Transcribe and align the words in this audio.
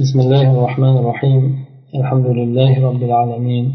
بسم 0.00 0.19
الله 0.19 0.45
الرحمن 0.55 0.95
الرحيم 0.97 1.41
الحمد 1.99 2.27
لله 2.39 2.71
رب 2.87 3.01
العالمين 3.03 3.65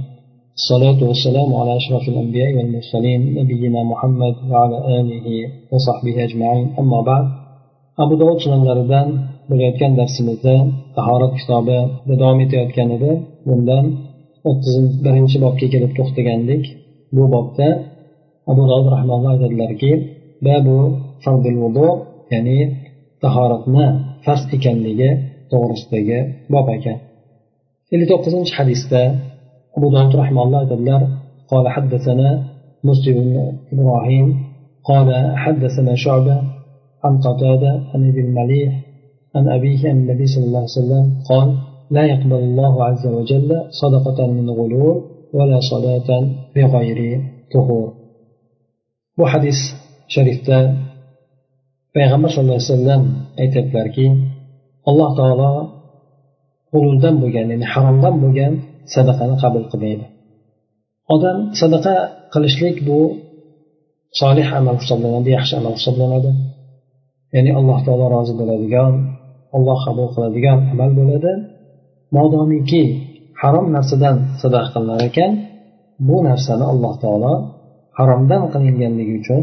الصلاة 0.59 1.01
والسلام 1.09 1.55
على 1.55 1.77
أشرف 1.77 2.09
الأنبياء 2.09 2.51
والمرسلين 2.57 3.21
نبينا 3.39 3.83
محمد 3.93 4.35
وعلى 4.51 4.79
آله 5.01 5.27
وصحبه 5.73 6.25
أجمعين 6.25 6.67
أما 6.79 7.01
بعد 7.11 7.27
أبو 7.99 8.15
داود 8.21 8.39
sunanlaridan 8.45 9.09
bo'layotgan 9.51 9.93
darsimizda 10.01 10.55
tahorat 10.97 11.33
kitobi 11.41 11.79
davom 12.21 12.39
etayotgan 12.45 12.89
edi 12.97 13.13
bundan 13.49 13.85
o'ttiz 14.49 14.77
birinchi 15.05 15.37
bobga 15.45 15.67
kelib 15.75 15.93
to'xtagandik 15.99 16.63
bu 17.17 17.25
bobda 17.35 17.69
abu 18.51 18.63
dovud 18.71 18.89
rahmalloh 18.95 19.31
aytadilarki 19.35 19.93
babu 20.47 20.77
fardil 21.25 21.57
vudu 21.63 21.89
ya'ni 22.33 22.59
tahoratni 23.23 23.87
farz 24.25 24.43
ekanligi 24.57 25.11
to'g'risidagi 25.52 26.20
bob 26.54 26.68
ekan 26.78 26.98
ellik 27.94 28.08
to'qqizinchi 28.12 28.54
hadisda 28.60 29.02
abu 29.78 29.88
dovud 29.96 30.14
rahmalloh 30.22 30.60
aytadilar 30.64 31.04
قال 31.54 31.66
حدثنا 31.76 32.30
مسلم 32.90 33.16
بن 33.26 33.36
ابراهيم 33.74 34.28
قال 34.90 35.08
حدثنا 35.44 35.94
شعبه 36.04 36.38
عن 37.04 37.14
قتاده 37.26 37.72
عن 37.92 38.00
ابي 38.10 38.22
المليح 38.28 38.72
عن 39.36 39.46
ابيه 39.58 39.82
عن 39.90 39.98
النبي 40.02 40.26
صلى 40.34 40.46
الله 40.48 40.64
عليه 40.66 40.80
وسلم 40.80 41.06
قال 41.30 41.48
لا 41.96 42.04
يقبل 42.14 42.42
الله 42.50 42.74
عز 42.88 43.06
وجل 43.18 43.50
صدقه 43.82 44.20
من 44.38 44.46
غلول 44.58 44.96
ولا 45.38 45.60
صلاه 45.72 46.10
بغير 46.56 47.00
طهور 47.54 47.88
bu 49.18 49.24
hadis 49.34 49.60
sharifda 50.14 50.60
payg'ambar 51.96 52.30
sallallohu 52.34 52.60
alayhi 52.60 52.72
vasallam 52.74 53.04
aytyaptilarki 53.42 54.06
alloh 54.91 55.11
taolo 55.19 55.53
g'ululdan 56.73 57.15
bo'lgan 57.23 57.47
ya'ni 57.53 57.67
haromdan 57.73 58.15
bo'lgan 58.23 58.53
sadaqani 58.95 59.37
qabul 59.43 59.65
qilmaydi. 59.73 60.07
Odam 61.15 61.39
sadaqa 61.61 61.95
qilishlik 62.33 62.77
bu 62.89 62.99
solih 64.21 64.49
amal 64.59 64.77
hisoblanadi 64.83 65.29
yaxshi 65.37 65.55
amal 65.61 65.75
hisoblanadi. 65.79 66.31
Ya'ni 67.35 67.51
alloh 67.59 67.79
taolo 67.87 68.07
rozi 68.17 68.35
bo'ladigan 68.41 68.93
olloh 69.57 69.79
qabul 69.87 70.09
qiladigan 70.15 70.59
amal 70.73 70.91
bo'ladi. 70.99 71.33
Modomiki 72.17 72.83
harom 73.43 73.67
narsadan 73.77 74.17
sadaqa 74.43 74.69
qilinar 74.75 75.01
ekan 75.09 75.33
bu 76.09 76.17
narsani 76.29 76.65
alloh 76.73 76.95
taolo 77.03 77.35
haromdan 77.99 78.43
qilinganligi 78.53 79.15
uchun 79.21 79.43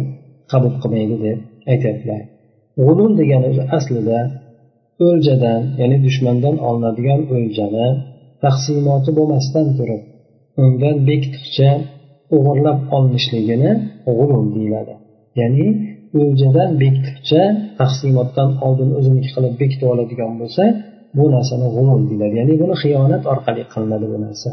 qabul 0.52 0.74
qilmaydi 0.82 1.16
deb 1.26 1.40
aytyaptilar. 1.72 2.22
G'ulul 2.84 3.12
degani 3.20 3.46
o'zi 3.52 3.64
aslida 3.78 4.20
o'ljadan 5.08 5.62
ya'ni 5.82 5.98
dushmandan 6.06 6.56
olinadigan 6.68 7.22
o'ljani 7.36 7.88
taqsimoti 8.44 9.10
bo'lmasdan 9.18 9.68
turib 9.78 10.02
undan 10.64 10.96
bekitiqcha 11.10 11.70
o'g'irlab 12.36 12.80
olinishligini 12.96 13.72
g'ulul 14.18 14.46
deyiladi. 14.56 14.94
Ya'ni 15.40 15.68
o'ljadan 16.22 16.70
bekitiqcha 16.82 17.42
taqsimotdan 17.80 18.50
oldin 18.66 18.90
o'ziniki 19.00 19.30
qilib 19.36 19.54
bekitib 19.62 19.88
oladigan 19.94 20.32
bo'lsa 20.42 20.64
bu 21.18 21.26
narsani 21.36 21.68
g'ulul 21.76 22.02
deyiladi. 22.10 22.34
Ya'ni 22.42 22.54
buni 22.62 22.76
xiyonat 22.84 23.24
orqali 23.34 23.64
qilinadi 23.74 24.06
bu 24.14 24.18
narsa. 24.26 24.50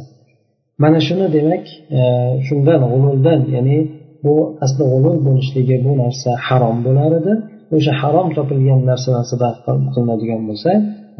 Mana 0.82 0.98
shuni 1.06 1.26
demak 1.36 1.64
e, 1.98 2.00
shundan 2.46 2.80
g'ululdan 2.92 3.40
ya'ni 3.56 3.78
bu 4.24 4.34
asli 4.64 4.84
g'ulul 4.92 5.18
bo'lishligi 5.26 5.76
bu 5.86 5.92
narsa 6.02 6.30
harom 6.46 6.76
bo'lar 6.86 7.10
edi. 7.20 7.32
O'sha 7.76 7.92
harom 8.00 8.28
topilgan 8.36 8.80
narsadan 8.90 9.24
sadaqa 9.32 9.72
qilinadigan 9.94 10.42
bo'lsa 10.48 10.72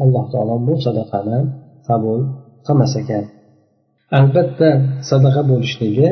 alloh 0.03 0.25
taolo 0.33 0.55
bu 0.67 0.73
sadaqani 0.85 1.37
qabul 1.87 2.19
qilmas 2.65 2.93
ekan. 3.01 3.23
Albatta 4.19 4.69
sadaqa 5.09 5.41
bo'lishligi 5.51 6.09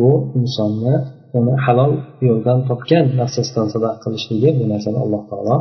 bu 0.00 0.10
insonni 0.40 0.94
uni 1.38 1.54
halol 1.64 1.92
yo'ldan 2.28 2.58
topgan 2.68 3.04
narsasidan 3.20 3.66
sadaqa 3.74 3.98
qilishligi 4.04 4.50
bu 4.58 4.64
narsani 4.72 4.98
alloh 5.04 5.22
taolo 5.30 5.56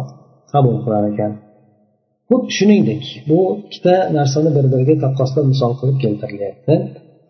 qabul 0.53 0.75
qilar 0.83 1.03
ekan. 1.11 1.31
Xuddi 2.29 2.51
shuningdek 2.57 3.03
bu 3.29 3.39
ikkita 3.63 3.95
narsani 4.17 4.49
bir 4.55 4.65
biriga 4.73 4.95
taqqoslab 5.03 5.45
misol 5.53 5.71
qilib 5.79 5.97
keltirilyapti. 6.03 6.73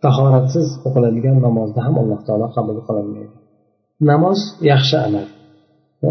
Tahoratsiz 0.06 0.68
o'qiladigan 0.88 1.38
namozni 1.46 1.82
ham 1.86 1.96
alloh 2.02 2.20
taolo 2.28 2.48
qabul 2.56 2.78
qilolmaydi. 2.88 3.36
Namoz 4.12 4.40
yaxshi 4.72 4.98
amal. 5.08 5.28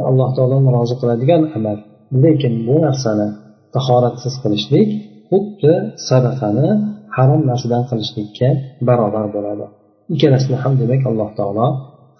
alloh 0.10 0.30
taoloni 0.38 0.70
rozi 0.78 0.96
qiladigan 1.02 1.42
amal 1.58 1.78
lekin 2.24 2.54
bu 2.68 2.76
narsani 2.86 3.28
tahoratsiz 3.76 4.34
qilishlik 4.44 4.90
xuddi 5.30 5.74
sadaqani 6.10 6.68
harom 7.16 7.42
narsadan 7.50 7.84
qilishlikka 7.90 8.50
barobar 8.88 9.26
bo'ladi 9.36 9.66
ikkalasini 10.14 10.58
ham 10.64 10.74
demak 10.82 11.02
alloh 11.12 11.30
taolo 11.40 11.68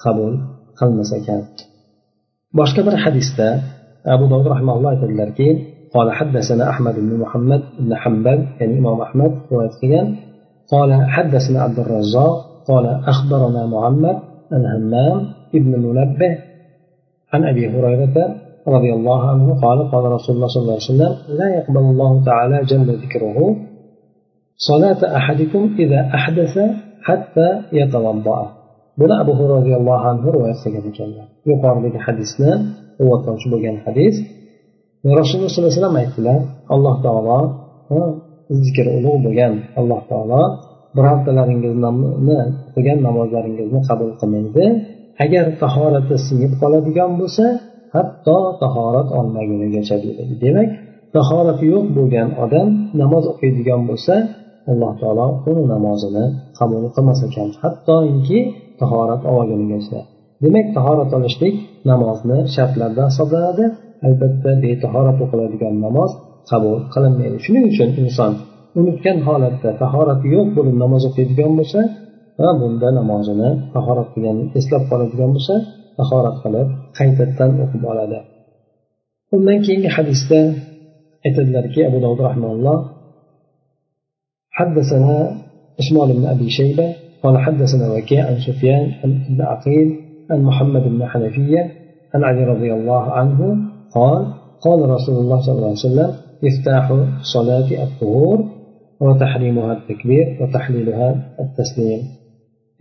qabul 0.04 0.34
qilmas 0.80 1.12
ekan 1.20 1.42
boshqa 2.60 2.82
bir 2.88 2.96
hadisda 3.04 3.48
abu 4.16 4.26
dovud 4.32 4.48
rahmaulloh 4.54 4.90
aytadilarki 4.96 5.50
قال 5.96 6.12
حدثنا 6.20 6.64
أحمد 6.74 6.96
بن 7.06 7.12
محمد 7.24 7.62
بن 7.80 7.92
حنبل 8.02 8.40
يعني 8.60 8.74
إمام 8.80 8.98
أحمد 9.08 9.32
رواية 9.52 10.18
قال 10.74 10.90
حدثنا 11.16 11.60
عبد 11.66 11.80
الرزاق 11.80 12.36
قال 12.70 12.86
أخبرنا 12.86 13.62
معمر 13.66 14.16
عن 14.52 14.64
همام 14.74 15.18
ابن 15.56 15.72
منبه 15.86 16.32
عن 17.34 17.42
أبي 17.52 17.64
هريرة 17.74 18.18
رضي 18.68 18.92
الله 18.98 19.20
عنه 19.30 19.48
قال 19.64 19.92
قال 19.92 20.04
رسول 20.12 20.36
الله 20.36 20.48
صلى 20.48 20.62
الله 20.62 20.78
عليه 20.80 20.92
وسلم 20.92 21.14
لا 21.40 21.48
يقبل 21.58 21.84
الله 21.92 22.12
تعالى 22.26 22.58
جل 22.72 22.90
ذكره 23.04 23.38
صلاة 24.70 25.02
أحدكم 25.20 25.76
إذا 25.80 26.00
أحدث 26.18 26.54
حتى 27.08 27.50
يتوضأ 27.74 28.40
buni 29.00 29.14
abu 29.24 29.32
hurra 29.38 29.54
roziyallohu 29.60 30.04
anhu 30.12 30.28
rivoyat 30.36 30.58
qilgan 30.64 30.86
ekanlar 30.92 31.28
yuqoridagi 31.50 32.00
hadisni 32.08 32.52
quvvatlovchi 32.98 33.48
bo'lgan 33.54 33.76
hadis 33.86 34.16
rasululloh 35.20 35.52
sollallohu 35.52 35.72
alayhi 35.72 35.82
vasallam 35.82 35.98
aytdilar 36.04 36.40
alloh 36.76 36.96
taolo 37.06 37.40
zikri 38.66 38.90
ulug' 38.98 39.20
bo'lgan 39.26 39.54
alloh 39.80 40.02
taolo 40.12 40.42
birontalaringizni 40.98 41.90
o'qigan 42.70 42.98
namozlaringizni 43.08 43.80
qabul 43.90 44.10
qilmaydi 44.20 44.66
Agar 45.25 45.47
tahorati 45.63 46.15
singib 46.27 46.53
qoladigan 46.61 47.11
bo'lsa 47.21 47.45
hatto 47.95 48.39
tahorat 48.63 49.09
olmagunigacha 49.19 49.97
deydi 50.05 50.23
demak 50.45 50.71
tahorati 51.17 51.65
yo'q 51.73 51.87
bo'lgan 51.97 52.29
odam 52.45 52.69
namoz 53.01 53.25
o'qiydigan 53.33 53.81
bo'lsa 53.91 54.15
alloh 54.71 54.93
taolo 55.03 55.27
uni 55.51 55.65
namozini 55.75 56.25
qabul 56.59 56.85
qilmas 56.95 57.21
ekan. 57.29 57.49
Hattoki 57.63 58.41
tahorat 58.81 59.23
olgunigacha. 59.35 60.01
Demak 60.45 60.67
tahorat 60.77 61.11
olishlik 61.19 61.55
namozni 61.91 62.39
shartlaridan 62.55 63.09
hisoblanadi. 63.13 63.65
Albatta 64.07 64.51
betahorat 64.65 65.19
o'qiladigan 65.25 65.75
namoz 65.87 66.11
qabul 66.51 66.77
qilinmaydi. 66.95 67.37
Shuning 67.45 67.65
uchun 67.73 67.89
inson 68.03 68.33
unutgan 68.81 69.19
holatda 69.29 69.71
tahorati 69.83 70.27
yo'q 70.35 70.49
bo'lib 70.57 70.77
namoz 70.85 71.03
o'qiydigan 71.09 71.53
bo'lsa 71.59 71.81
va 72.41 72.51
bunda 72.61 72.89
namozini 72.99 73.51
tahorat 73.75 74.09
qilgan 74.15 74.39
eslab 74.59 74.83
qoladigan 74.91 75.31
bo'lsa 75.37 75.55
tahorat 75.99 76.37
qilib 76.43 76.69
qaytadan 76.99 77.51
o'qib 77.65 77.83
oladi. 77.93 78.19
Undan 79.35 79.59
keyingi 79.65 79.91
hadisda 79.97 80.41
aytadilarki 81.27 81.81
abu 81.89 81.99
dovud 82.05 82.21
rahmanulloh 82.29 82.79
حدثنا 84.61 85.17
اسماعيل 85.81 86.17
بن 86.19 86.27
ابي 86.35 86.49
شيبه 86.51 86.89
قال 87.23 87.39
حدثنا 87.39 87.93
وكيع 87.93 88.27
عن 88.27 88.37
سفيان 88.49 88.93
بن 89.05 89.43
عقيل 89.43 89.89
عن 90.31 90.43
محمد 90.43 90.83
بن 90.83 91.07
حنفيه 91.07 91.63
عن 92.15 92.25
علي 92.25 92.45
رضي 92.45 92.75
الله 92.75 93.03
عنه 93.19 93.57
قال 93.95 94.23
قال 94.61 94.91
رسول 94.91 95.17
الله 95.23 95.41
صلى 95.41 95.55
الله 95.55 95.67
عليه 95.67 95.87
وسلم 95.89 96.11
افتاح 96.45 96.85
صلاة 97.35 97.69
الطهور 97.85 98.39
وتحريمها 99.01 99.73
التكبير 99.73 100.39
وتحليلها 100.41 101.09
التسليم 101.41 102.01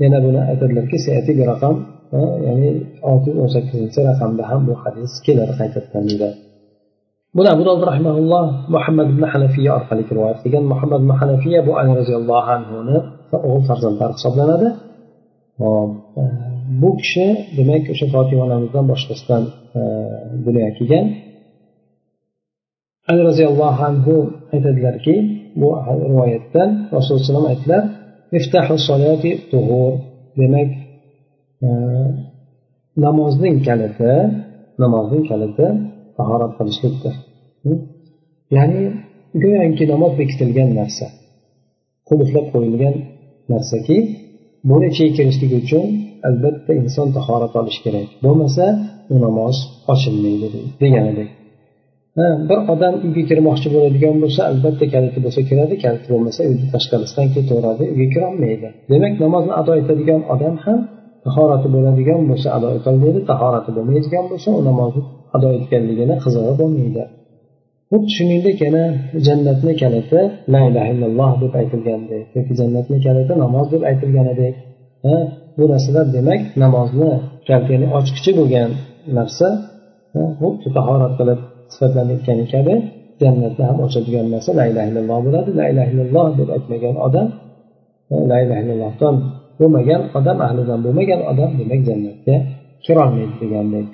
yana 0.04 0.18
buni 0.26 0.40
aytadilarki 0.52 0.98
sayati 1.06 1.32
bir 1.40 1.48
raqam 1.54 1.76
ya'ni 2.48 2.70
olti 3.10 3.28
yuz 3.30 3.40
o'n 3.44 3.50
sakkizinchi 3.56 4.00
raqamda 4.10 4.44
ham 4.50 4.62
bu 4.70 4.74
hadis 4.84 5.12
keladi 5.26 5.54
qaytadan 5.60 6.04
deydi 6.10 6.30
buni 7.36 7.48
abu 7.56 7.64
dovud 7.68 7.84
rahimaulloh 7.92 8.46
muhammad 8.76 9.08
ibn 9.14 9.24
hanafiya 9.34 9.72
orqali 9.78 10.04
rivoyat 10.18 10.40
qilgan. 10.44 10.64
Muhammad 10.72 11.00
ibn 11.04 11.12
hanafiya 11.22 11.60
bu 11.68 11.72
ali 11.80 11.92
roziyallohu 12.02 12.50
anhuni 12.56 12.98
o'g'il 13.48 13.64
farzandlari 13.70 14.14
hisoblanadi. 14.18 14.68
E, 15.66 15.68
bu 16.82 16.90
kishi 17.00 17.26
demak 17.58 17.84
o'sha 17.94 18.06
fotima 18.14 18.42
onamizdan 18.48 18.86
boshqasidan 18.92 19.44
e, 19.80 19.82
dunyoga 20.46 20.72
kelgan. 20.78 21.06
Ali 23.12 23.22
roziyallohu 23.30 23.82
anhu 23.90 24.16
aytadilarki 24.56 25.16
bu 25.62 25.70
rivoyatdan 26.12 26.70
rasululloh 26.96 27.20
alayhi 27.20 27.30
vasallam 27.30 27.48
aytdilar 27.54 27.84
demak 30.40 30.70
e, 31.66 31.70
namozning 33.06 33.58
kaliti 33.68 34.14
namozning 34.84 35.24
kaliti 35.32 35.68
tahorat 36.18 36.52
qilishlikdir. 36.58 37.16
Ya'ni 38.56 38.84
go'yoki 39.44 39.86
namoz 39.94 40.14
bekitilgan 40.22 40.70
narsa 40.80 41.08
qulflab 42.10 42.46
qo'yilgan 42.54 42.96
narsaki 43.54 43.98
buni 44.70 44.86
ichiga 44.92 45.12
kirishlik 45.18 45.52
uchun 45.62 45.86
albatta 46.28 46.72
inson 46.82 47.08
tahorat 47.18 47.54
olishi 47.60 47.82
kerak. 47.86 48.08
Bo'lmasa 48.26 48.66
u 49.14 49.16
namoz 49.26 49.56
ochilmaydi 49.94 50.48
deganidek. 50.82 51.30
Bir 52.18 52.60
odam 52.74 52.94
uyga 53.06 53.24
kirmoqchi 53.30 53.68
bo'ladigan 53.76 54.16
bo'lsa 54.24 54.42
albatta 54.52 54.86
kaliti 54.94 55.20
bo'lsa 55.26 55.42
kiradi 55.50 55.76
kaliti 55.84 56.08
bo'lmasa 56.14 56.42
uyni 56.50 56.66
tashqarisidan 56.74 57.28
ketaveradi 57.36 57.84
uyga 57.94 58.08
kirolmaydi. 58.14 58.68
Demak 58.92 59.14
namozni 59.24 59.54
ado 59.62 59.72
etadigan 59.82 60.22
odam 60.34 60.56
ham 60.66 60.80
tahorati 61.26 61.68
bo'ladigan 61.76 62.22
bo'lsa 62.30 62.48
ado 62.58 62.68
etolmaydi 62.78 63.20
tahorati 63.32 63.70
bo'lmaydigan 63.78 64.26
bo'lsa 64.32 64.50
u 64.60 64.62
namozni 64.70 65.02
ado 65.36 65.48
etganligini 65.58 66.16
qizig'i 66.24 66.54
bo'lmaydi. 66.62 67.04
Xuddi 67.92 68.10
shuningdek 68.18 68.58
yana 68.66 68.84
jannatni 69.28 69.74
kaliti 69.82 70.22
la 70.54 70.62
ilaha 70.70 70.90
illalloh 70.94 71.32
deb 71.44 71.54
aytilgandek 71.62 72.26
yoki 72.38 72.54
jannatni 72.60 72.98
kaliti 73.06 73.34
namoz 73.44 73.68
deb 73.74 73.84
aytilganidek 73.92 74.56
bu 75.58 75.64
narsalar 75.72 76.06
demak 76.18 76.42
namozni 76.64 77.12
ya'ni 77.50 77.88
ochqichi 77.98 78.32
bo'lgan 78.40 78.70
narsa 79.18 79.48
xuddi 80.42 80.68
tahorat 80.78 81.14
qilib 81.20 81.40
sifatlanayotgani 81.74 82.46
kabi 82.54 82.74
jannatni 83.22 83.64
ham 83.70 83.78
ochadigan 83.86 84.26
narsa 84.34 84.52
la 84.60 84.66
ilaha 84.72 84.88
illalloh 84.90 85.20
bo'ladi. 85.26 85.50
La 85.60 85.66
ilaha 85.72 85.88
illalloh 85.92 86.28
deb 86.40 86.50
aytmagan 86.56 86.96
odam 87.08 87.28
e, 88.14 88.16
la 88.32 88.38
ilaha 88.44 88.60
illallohdan 88.64 89.16
bo'lmagan 89.60 90.02
odam 90.18 90.38
ahlidan 90.48 90.80
bo'lmagan 90.86 91.22
odam 91.32 91.50
demak 91.60 91.82
jannatga 91.90 92.36
kirolmaydi 92.86 93.36
degandek. 93.42 93.88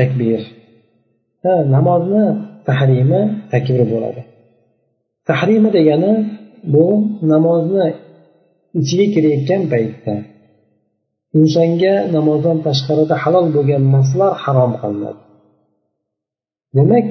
Takbir. 0.00 0.40
Namozni 1.76 2.24
tahrimi 2.68 3.22
takbir 3.52 3.80
bo'ladi. 3.92 4.20
Tahrimi 5.28 5.70
degani 5.78 6.12
bu 6.74 6.86
namozni 7.32 7.86
ichiga 8.80 9.06
kirayotgan 9.14 9.62
paytda 9.72 10.14
insonga 11.38 11.94
namozdan 12.16 12.58
tashqarida 12.66 13.14
halol 13.22 13.46
bo'lgan 13.56 13.82
narsalar 13.94 14.32
harom 14.42 14.72
qilinadi. 14.82 15.20
Demak 16.78 17.06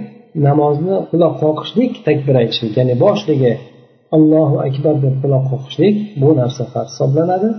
namozni 0.48 0.96
quloq 1.12 1.34
qoqishlik 1.44 1.92
takbir 2.08 2.36
aytishlik 2.42 2.74
ya'ni 2.80 2.96
boshligi 3.06 3.54
allohu 4.16 4.56
akbar 4.68 4.96
deb 5.06 5.16
quloq 5.24 5.44
qoqishlik 5.52 5.96
bu 6.22 6.30
narsa 6.40 6.64
farz 6.74 6.90
hisoblanadi 6.94 7.50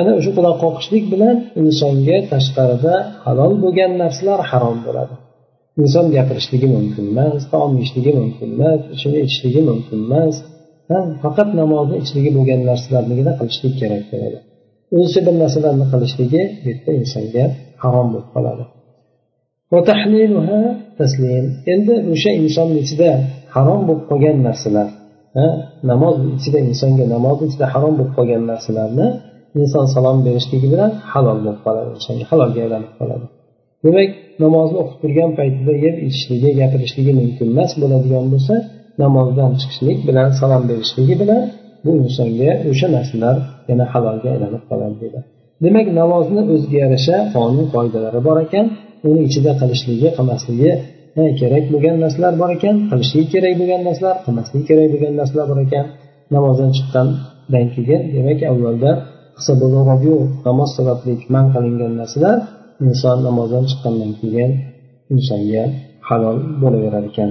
ana 0.00 0.10
o'sha 0.18 0.30
quloq 0.38 0.56
qoqishlik 0.64 1.04
bilan 1.12 1.36
insonga 1.62 2.18
tashqarida 2.32 2.94
halol 3.24 3.52
bo'lgan 3.64 3.92
narsalar 4.02 4.40
harom 4.50 4.78
bo'ladi. 4.86 5.14
Inson 5.82 6.06
gapirishligi 6.16 6.68
mumkin 6.76 7.04
emas 7.12 7.42
taom 7.52 7.72
yeyishligi 7.78 8.12
mumkin 8.20 8.48
emas 8.56 8.80
ichini 8.94 9.18
ichishligi 9.26 9.62
mumkin 9.70 9.98
emas 10.06 10.34
faqat 11.22 11.48
namozni 11.60 11.96
ichligi 12.04 12.30
bo'lgan 12.36 12.60
narsalarnigina 12.70 13.32
qilishlik 13.40 13.74
kerak 13.80 14.04
bo'ladi. 14.12 14.38
O'zicha 14.96 15.20
bir 15.26 15.34
narsalarni 15.42 15.86
qilishligi 15.92 16.42
bu 16.62 16.66
yerda 16.70 16.90
insonga 17.00 17.44
harom 17.82 18.06
bo'lib 18.12 18.30
qoladi. 18.36 18.64
Endi 21.72 21.94
o'sha 22.12 22.30
insonni 22.42 22.78
ichida 22.84 23.10
harom 23.54 23.80
bo'lib 23.88 24.04
qolgan 24.10 24.36
narsalar 24.48 24.88
namoz 25.90 26.16
ichida 26.38 26.58
insonga 26.70 27.04
namoz 27.14 27.38
ichida 27.48 27.66
harom 27.74 27.94
bo'lib 27.98 28.12
qolgan 28.16 28.42
narsalarni 28.52 29.06
inson 29.60 29.84
salom 29.94 30.18
berishligi 30.26 30.68
bilan 30.74 30.90
halol 31.12 31.38
bo'lib 31.44 31.60
qoladi 31.66 31.88
insonga 31.98 32.24
halolga 32.30 32.60
aylanib 32.66 32.92
qoladi. 32.98 33.26
Demak 33.84 34.10
namozni 34.44 34.76
o'qib 34.82 34.98
turgan 35.02 35.30
paytida 35.38 35.72
yeb 35.84 35.96
ichishligi 36.06 36.50
gapirishligi 36.60 37.12
mumkin 37.20 37.46
emas 37.54 37.72
bo'ladigan 37.82 38.24
bo'lsa 38.32 38.54
namozdan 39.02 39.52
chiqishlik 39.60 39.98
bilan 40.08 40.28
salom 40.40 40.62
berishligi 40.70 41.14
bilan 41.22 41.42
bu 41.84 41.90
insonga 42.04 42.50
o'sha 42.70 42.86
narsalar 42.96 43.36
yana 43.70 43.84
halolga 43.92 44.28
aylanib 44.34 44.62
qoladi 44.70 44.96
deydi. 45.02 45.20
Demak 45.64 45.86
namozni 46.00 46.42
o'ziga 46.54 46.78
yarasha 46.84 47.16
qonun 47.34 47.66
qoidalari 47.74 48.20
bor 48.28 48.38
ekan. 48.46 48.66
Uni 49.08 49.20
ichida 49.28 49.52
qilishligi 49.60 50.08
qilmasligi 50.16 50.72
kerak 51.40 51.64
bo'lgan 51.72 51.96
narsalar 52.04 52.34
bor 52.40 52.50
ekan 52.56 52.76
qilishligi 52.90 53.28
kerak 53.34 53.54
bo'lgan 53.60 53.80
narsalar 53.88 54.16
qilmasligi 54.24 54.64
kerak 54.70 54.86
bo'lgan 54.92 55.14
narsalar 55.20 55.46
bor 55.50 55.58
ekan 55.66 55.86
namozdan 56.34 56.70
chiqqandan 56.76 57.64
keyin 57.74 58.00
demak 58.14 58.40
avvalda 58.52 58.92
namoz 60.46 60.70
sababli 60.78 61.14
man 61.34 61.46
qilingan 61.54 61.92
narsalar 62.00 62.36
inson 62.86 63.18
namozdan 63.26 63.64
chiqqandan 63.70 64.12
keyin 64.20 64.50
insonga 65.14 65.64
halol 66.08 66.38
bo'laverar 66.62 67.04
ekan. 67.10 67.30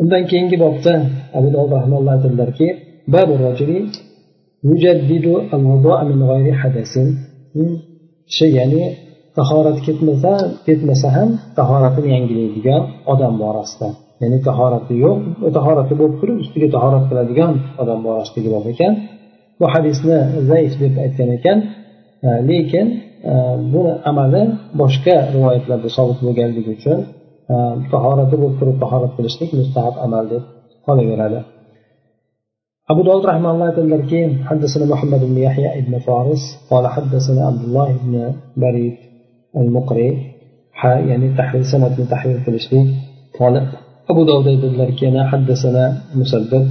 Undan 0.00 0.22
keyingi 0.30 0.56
bobda 0.64 0.92
abu 1.38 1.48
dovud 1.54 1.72
rahmalloh 1.76 2.12
aytadilarki 2.16 2.68
kishi 8.28 8.46
hmm, 8.46 8.56
ya'ni 8.58 8.82
tahorat 9.37 9.77
ketmasa 9.87 10.31
ketmasa 10.67 11.07
ham 11.17 11.29
tahoratini 11.59 12.07
yangilaydigan 12.15 12.81
odam 13.13 13.33
borasida 13.43 13.89
ya'ni 14.21 14.37
tahorati 14.49 14.93
yo'q 15.05 15.17
tahorati 15.57 15.93
bo'lib 15.99 16.15
turib 16.21 16.37
ustiga 16.43 16.67
tahorat 16.75 17.03
qiladigan 17.09 17.53
odam 17.81 17.99
borasidagi 18.07 18.49
bob 18.55 18.65
ekan 18.73 18.93
bu 19.59 19.65
hadisni 19.73 20.17
zaif 20.49 20.73
deb 20.81 20.93
aytgan 21.05 21.29
ekan 21.37 21.57
lekin 22.49 22.85
buni 23.73 23.93
amali 24.09 24.43
boshqa 24.81 25.15
rivoyatlarda 25.35 25.89
sobit 25.97 26.19
bo'lganligi 26.25 26.71
uchun 26.77 26.99
tahorati 27.93 28.35
bo'lib 28.41 28.55
turib 28.59 28.77
tahorat 28.83 29.11
qilishlik 29.17 29.49
mustahab 29.59 29.95
amal 30.05 30.23
deb 30.33 30.43
qolaveradi 30.87 31.41
أبو 32.93 33.01
داود 33.07 33.25
رحمه 33.31 33.49
الله 33.53 33.67
aytadilarki 33.71 34.21
حدثنا 34.49 34.85
محمد 34.93 35.21
بن 35.29 35.37
يحيى 35.47 35.81
بن 35.87 35.93
فارس 36.07 36.43
قال 36.71 36.83
حدثنا 36.95 37.41
عبد 37.49 37.63
الله 37.67 37.89
بن 38.03 38.13
بريد 38.63 38.95
المقري 39.56 40.32
يعني 40.84 41.36
تحويل 41.38 41.64
سنة 41.64 42.06
تحويل 42.10 42.44
قilishlik 42.44 42.88
قال 43.40 43.68
أبو 44.10 44.24
داود 44.24 44.46
aytadilarki 44.46 45.04
حدثنا 45.32 46.02
مسدد 46.14 46.68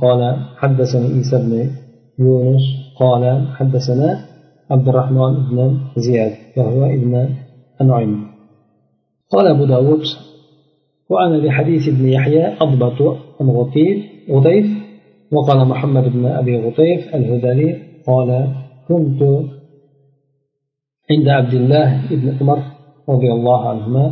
قال 0.00 0.36
حدثنا 0.56 1.06
عيسى 1.14 1.36
بن 1.38 1.70
يونس 2.18 2.62
قال 3.00 3.48
حدثنا 3.56 4.24
عبد 4.70 4.88
الرحمن 4.88 5.34
بن 5.50 5.78
زياد 5.96 6.32
وهو 6.56 6.84
ابن 6.84 7.28
أنعم. 7.80 8.26
قال 9.30 9.46
أبو 9.46 9.64
داود 9.64 10.02
وأنا 11.10 11.36
لحديث 11.36 11.88
ابن 11.88 12.08
يحيى 12.08 12.46
أضبط 12.60 13.16
عن 13.40 13.46
غطيف 13.46 14.04
غطيف 14.30 14.66
وقال 15.32 15.68
محمد 15.68 16.12
بن 16.12 16.26
أبي 16.26 16.66
غطيف 16.66 17.14
الهذلي 17.14 17.82
قال 18.06 18.48
كنت 18.88 19.22
عند 21.10 21.28
عبد 21.28 21.54
الله 21.54 21.86
بن 22.10 22.26
عمر 22.40 22.58
رضي 23.08 23.32
الله 23.32 23.68
عنهما. 23.68 24.04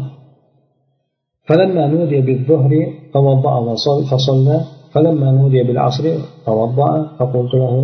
فلما 1.49 1.87
نودي 1.87 2.21
بالظهر 2.21 2.73
توضأ 3.13 3.75
فصلى 4.11 4.61
فلما 4.93 5.31
نودي 5.31 5.63
بالعصر 5.63 6.05
توضأ 6.47 6.91
فقلت 7.19 7.55
له 7.55 7.75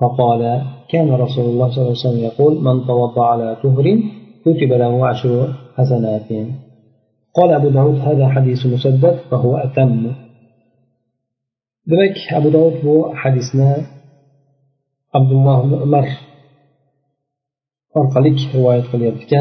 فقال 0.00 0.62
كان 0.88 1.10
رسول 1.10 1.44
الله 1.44 1.68
صلى 1.70 1.82
الله 1.82 1.96
عليه 1.96 2.06
وسلم 2.08 2.24
يقول 2.24 2.52
من 2.64 2.86
توضأ 2.86 3.24
على 3.24 3.56
طهر 3.62 3.86
كتب 4.44 4.72
له 4.72 5.06
عشر 5.06 5.52
حسنات 5.76 6.28
قال 7.34 7.50
أبو 7.50 7.68
داود 7.68 7.98
هذا 7.98 8.28
حديث 8.28 8.66
مسدد 8.66 9.16
فهو 9.30 9.56
أتم 9.56 10.12
demak 11.90 12.16
abu 12.32 12.48
dovud 12.48 12.76
bu 12.84 12.94
hadisni 13.22 13.72
abdulloh 15.12 15.56
ibn 15.64 15.74
umar 15.86 16.06
orqali 17.98 18.30
rivoyat 18.54 18.86
qilyapti 18.92 19.38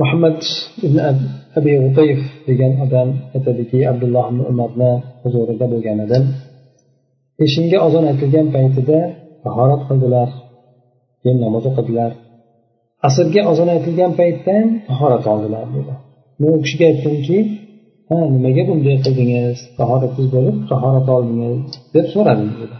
muhammad 0.00 0.40
ibn 0.86 0.98
abi 1.58 1.72
g'utayf 1.82 2.20
degan 2.48 2.72
odam 2.84 3.08
aytadiki 3.36 3.78
abdulloh 3.90 4.26
ibn 4.32 4.40
umarni 4.52 4.92
huzurida 5.22 5.66
bo'lgan 5.72 5.98
edim. 6.06 6.24
Peshinga 7.38 7.78
ozon 7.86 8.04
aytilgan 8.10 8.46
paytida 8.56 8.98
tahorat 9.44 9.82
qildilar 9.88 10.28
keyin 11.22 11.38
namoz 11.44 11.64
o'qidilar. 11.70 12.10
Asrga 13.08 13.42
ozon 13.52 13.68
aytilgan 13.74 14.12
paytdan 14.20 14.64
tahorat 14.88 15.24
oldilar 15.32 15.64
dedi. 15.76 15.94
Men 16.40 16.50
u 16.56 16.58
kishiga 16.64 16.86
aytdimki 16.92 17.38
ha 18.08 18.18
nimaga 18.34 18.62
bunday 18.68 18.96
qildingiz? 19.04 19.56
Tahoratsiz 19.80 20.26
bo'lib 20.34 20.56
tahorat 20.72 21.06
oldingiz? 21.16 21.58
deb 21.94 22.06
so'radim 22.14 22.50
dedi. 22.60 22.76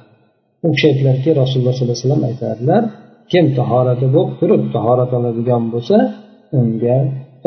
U 0.65 0.69
kishi 0.75 0.87
aytdilarki 0.91 1.31
rasululloh 1.41 1.75
sollallohu 1.77 1.95
alayhi 1.97 2.07
vasallam 2.07 2.23
aytadilar 2.31 2.83
kim 3.31 3.45
tahorati 3.59 4.07
bo'lib 4.15 4.31
turib 4.41 4.63
tahorat 4.75 5.11
oladigan 5.19 5.63
bo'lsa 5.75 5.97
unga 6.59 6.97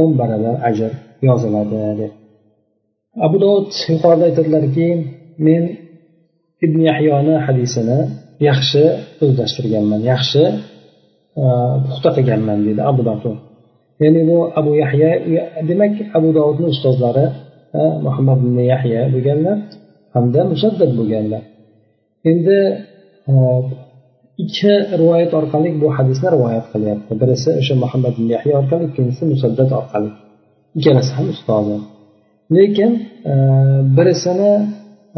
o'n 0.01 0.11
barobar 0.19 0.55
ajr 0.69 0.91
yoziladi 1.27 1.77
deb 1.99 2.11
abu 3.25 3.37
dovud 3.43 3.67
yuqorida 3.91 4.23
aytadilarki 4.29 4.87
men 5.47 5.63
ibn 6.65 6.79
yahyoni 6.89 7.35
hadisini 7.47 7.99
yaxshi 8.49 8.83
o'zlashtirganman 9.23 10.01
yaxshi 10.11 10.43
e, 11.41 11.45
puxta 11.87 12.09
qilganman 12.17 12.59
deydi 12.65 12.81
abu 12.91 13.01
dovud 13.07 13.37
ya'ni 14.03 14.21
bu 14.29 14.37
abu 14.59 14.71
yahya 14.83 15.11
demak 15.69 15.93
abu 16.17 16.29
dovudni 16.37 16.67
ustozlari 16.73 17.25
e, 17.79 17.81
muhammad 18.05 18.39
ibn 18.45 18.57
yahya 18.73 19.01
bo'lganlar 19.13 19.57
hamda 20.17 20.41
musaddad 20.51 20.91
bo'lganlar. 20.99 21.43
Endi 22.29 22.57
e, 23.31 23.33
ikki 24.43 24.71
rivoyat 25.01 25.31
orqali 25.39 25.69
bu 25.81 25.87
hadisni 25.97 26.27
rivoyat 26.35 26.65
qilyapti. 26.73 27.11
Birisi 27.21 27.49
o'sha 27.59 27.75
muhammad 27.83 28.13
ibn 28.19 28.27
yahya 28.35 28.53
orqali 28.61 28.83
ikkinchisi 28.89 29.23
musaddad 29.33 29.69
orqali. 29.79 30.09
Ikkalasi 30.77 31.11
ham 31.17 31.27
ustozi. 31.33 31.77
Lekin 32.55 32.91
e, 33.31 33.33
birisini 33.97 34.51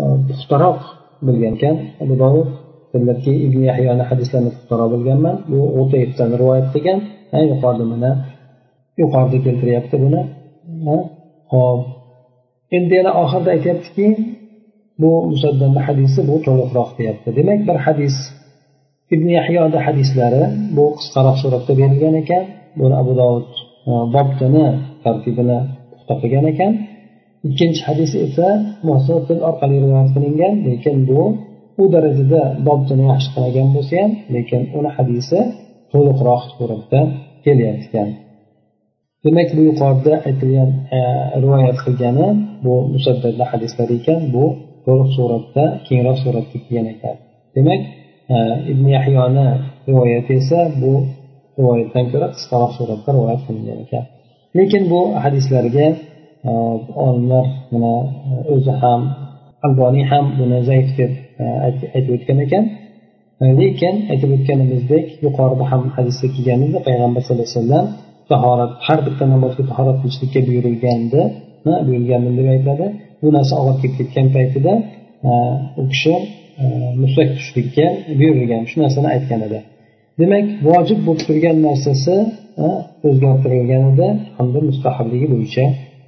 e, 0.02 0.04
puxtaroq 0.28 0.80
bilgan 1.28 1.54
ekan 1.58 1.76
abu 2.04 2.14
dovud 2.24 2.50
dedilarki 2.94 3.32
ibn 3.48 3.60
yahyoni 3.70 4.04
hadislarini 4.10 4.52
puxtaroq 4.56 4.90
bilganman. 4.96 5.36
Bu 5.52 5.60
g'utayfdan 5.76 6.30
rivoyat 6.42 6.68
qilgan. 6.74 7.00
Yuqorida 7.52 7.86
mana 7.94 8.12
yuqorida 9.02 9.38
keltiryapti 9.46 9.96
buni. 10.04 10.22
Hop 11.54 11.82
endi 12.78 12.94
yana 13.00 13.12
oxirida 13.24 13.50
aytyaptiki 13.56 14.08
bu 15.02 15.12
musaddanni 15.32 15.82
hadisi 15.88 16.20
bu 16.30 16.36
to'liqroq 16.46 16.90
deyapti. 17.00 17.30
Demak 17.38 17.60
bir 17.68 17.78
hadis 17.86 18.16
ibn 19.16 19.28
yahyoni 19.38 19.80
hadislari 19.86 20.44
bu 20.75 20.86
qisqaroq 20.98 21.38
suratda 21.44 21.72
berilgan 21.80 22.16
ekan. 22.22 22.44
Buni 22.80 22.96
abu 23.01 23.12
dovud 23.22 23.50
e, 23.89 23.92
bobtini 24.16 24.66
tartibini 25.04 25.60
puxta 25.92 26.13
qilgan 26.22 26.46
ekan. 26.54 26.72
Ikkinchi 27.50 27.82
hadis 27.88 28.12
esa 28.25 28.48
mutil 28.88 29.39
orqali 29.50 29.78
rivoyat 29.84 30.10
qilingan 30.16 30.54
lekin 30.68 30.98
bu 31.10 31.22
u 31.82 31.84
darajada 31.94 32.42
bobtini 32.68 33.04
yaxshi 33.12 33.30
qilmagan 33.34 33.68
bo'lsa 33.75 33.94
ham 34.01 34.12
lekin 34.36 34.62
uni 34.78 34.89
hadisi 34.98 35.39
to'liqroq 35.92 36.44
suratda 36.56 37.00
kelyapti 37.46 37.86
ekan 37.89 38.10
demak 39.25 39.50
bu 39.58 39.62
yuqorida 39.70 40.13
aytilgan 40.28 40.70
e, 40.98 41.00
rivoyat 41.44 41.78
qilgani 41.86 42.28
bu 42.66 42.74
musaddadli 42.94 43.46
hadislar 43.51 43.89
ekan. 43.98 44.20
Bu 44.36 44.44
to'liq 44.86 45.10
suratda 45.18 45.63
kengroq 45.88 46.18
suratda 46.24 46.58
kelgan 46.66 46.88
ekan. 46.94 47.16
Demak 47.56 47.82
ibn 48.71 48.86
yahyoni 48.98 49.48
rivoyati 49.88 50.31
esa 50.41 50.59
bu 50.81 50.91
rivoyatdan 51.59 52.05
ko'ra 52.12 52.27
qisqaroq 52.36 52.71
suratda 52.77 53.09
rivoyat 53.17 53.41
qilingan 53.48 53.79
ekan. 53.86 54.03
Lekin 54.57 54.83
bu 54.91 55.01
hadislarga 55.24 55.88
э, 56.50 56.51
olimlar 57.05 57.45
mana 57.71 57.93
э, 58.31 58.53
o'zi 58.53 58.74
ham 58.81 59.01
alboniy 59.65 60.05
ham 60.12 60.25
buni 60.39 60.57
zaif 60.69 60.89
deb 61.00 61.12
э, 61.43 61.45
aytib 61.95 62.12
o'tgan 62.15 62.38
ekan. 62.45 62.63
Lekin 63.62 63.95
aytib 64.12 64.29
o'tganimizdek 64.38 65.05
yuqorida 65.25 65.65
ham 65.71 65.81
hadisda 65.98 66.27
kelgan 66.36 66.59
payg'ambar 66.88 67.21
sallallohu 67.25 67.50
alayhi 67.50 67.59
vasallam 67.59 67.86
tahorat 68.31 68.71
har 68.86 69.00
bitta 69.07 69.24
namozga 69.33 69.63
tahorat 69.71 69.98
qilishlikka 70.01 70.39
buyurilganda 70.48 71.21
buyurilgandim 71.88 72.33
deb 72.39 72.48
aytadi. 72.55 72.86
Bu 73.21 73.27
narsa 73.38 73.53
og'ir 73.62 73.77
kelib 73.81 73.95
ketgan 74.00 74.27
paytida 74.36 74.74
u 75.82 75.84
kishi 75.92 76.16
muslak 77.04 77.30
tushlikka 77.38 77.86
buyurilgan 78.20 78.64
shu 78.70 78.76
narsani 78.84 79.08
aytgan 79.16 79.42
edi. 79.48 79.60
Demak 80.22 80.46
vojib 80.70 81.00
bo'lib 81.08 81.24
turgan 81.28 81.58
narsasi 81.68 82.16
o'zgartirilganida 83.08 84.08
hamda 84.38 84.60
mustahabligi 84.70 85.28
bo'yicha 85.34 85.66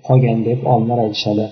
qolgan 0.07 0.37
deb 0.47 0.59
olimlar 0.73 0.99
aytishadi. 1.05 1.45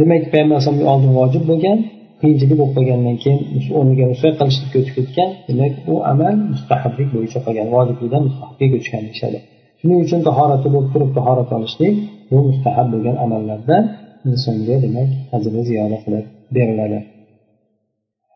Demak 0.00 0.22
payg'ambar 0.32 0.56
alayhisalomga 0.56 0.86
oldin 0.92 1.12
vojib 1.20 1.44
bo'lgan 1.50 1.78
qiyinchilik 2.20 2.56
bo'lib 2.60 2.72
qolgandan 2.76 3.16
keyin 3.22 3.40
o'rniga 3.78 4.04
musak 4.12 4.32
qilishlikka 4.40 4.76
o'tib 4.80 4.94
ketgan 4.98 5.30
demak 5.48 5.72
u 5.92 5.94
amal 6.12 6.34
mustahablik 6.52 7.08
bo'yicha 7.16 7.38
qolgan 7.46 7.68
vojiblikdan 7.76 8.22
mustahabga 8.28 8.66
ko'chgan 8.74 9.02
deyishadi. 9.08 9.38
Shuning 9.80 9.98
uchun 10.06 10.20
tahorati 10.28 10.68
bo'lib 10.74 10.90
turib 10.94 11.10
tahorat 11.18 11.50
olishlik 11.56 11.94
bu 12.30 12.38
mustahab 12.48 12.86
bo'lgan 12.94 13.16
amallardan 13.24 13.82
insonga 14.28 14.76
demak 14.84 15.08
hazili 15.32 15.60
ziyoda 15.68 15.98
qilib 16.04 16.26
beriladi. 16.56 16.98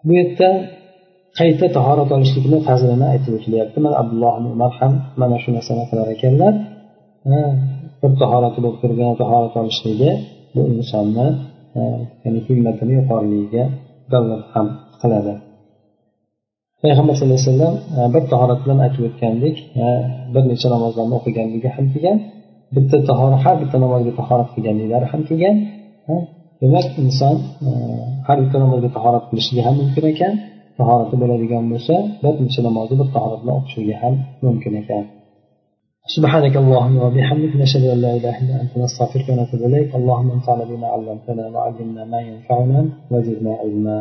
Bu 0.06 0.12
yerda 0.20 0.48
qayta 1.38 1.66
tahorat 1.76 2.10
olishlikni 2.16 2.58
fazlini 2.68 3.06
aytib 3.12 3.32
o'tilyapti. 3.38 3.78
Mana 3.84 3.96
abdulloh 4.02 4.34
umar 4.56 4.72
ham 4.80 4.92
mana 5.20 5.36
shu 5.42 5.50
narsani 5.56 5.84
qilar 5.90 6.06
ekanlar. 6.14 6.54
Bir 8.02 8.12
tahorati 8.22 8.58
bo'lib 8.64 8.78
turgan 8.82 9.12
tahorat 9.22 9.54
olishligi 9.62 10.10
bu 10.54 10.62
insonni 10.74 11.26
ya'ni 12.24 12.40
himmatini 12.48 12.92
yuqoriligiga 12.98 13.64
dalolat 14.12 14.44
ham 14.54 14.66
qiladi. 15.02 15.34
Payg'ambar 16.82 17.14
sallallohu 17.18 17.40
alayhi 17.40 17.50
vasallam 17.52 17.74
bir 18.14 18.22
tahorat 18.32 18.60
bilan 18.64 18.78
aytib 18.84 19.02
o'tgandik 19.08 19.56
bir 20.34 20.42
necha 20.50 20.68
namozlarni 20.74 21.14
o'qiganligi 21.18 21.68
ham 21.76 21.86
kelgan. 21.94 22.18
Bitta 22.76 22.96
tahorat 23.08 23.40
har 23.44 23.56
bitta 23.62 23.76
namozga 23.84 24.12
tahorat 24.20 24.48
qilganliklari 24.54 25.06
ham 25.12 25.20
kelgan 25.28 25.56
e, 26.12 26.14
demak 26.62 26.86
inson 27.02 27.36
har 28.26 28.36
bitta 28.42 28.56
namozga 28.64 28.88
tahorat 28.96 29.24
qilishligi 29.30 29.62
ham 29.66 29.74
mumkin 29.82 30.04
ekan 30.12 30.34
tahorati 30.78 31.14
bo'ladigan 31.22 31.64
bo'lsa 31.72 31.94
bir 32.22 32.34
necha 32.44 32.60
namozni 32.68 32.94
bir 33.00 33.08
tahorat 33.16 33.40
bilan 33.42 33.54
o'qishligi 33.60 33.94
ham 34.02 34.14
mumkin 34.46 34.74
ekan 34.82 35.04
سبحانك 36.16 36.54
اللهم 36.62 36.96
وبحمدك 37.04 37.52
نشهد 37.62 37.84
ان 37.94 37.98
لا 38.04 38.12
اله 38.18 38.34
الا 38.42 38.54
انت 38.62 38.72
نستغفرك 38.84 39.26
ونتوب 39.30 39.60
اليك 39.68 39.90
اللهم 39.98 40.28
انفعنا 40.36 40.64
بما 40.70 40.86
علمتنا 40.94 41.44
وعلمنا 41.54 42.02
ما 42.12 42.20
ينفعنا 42.30 42.80
وزدنا 43.12 43.52
علما 43.62 43.98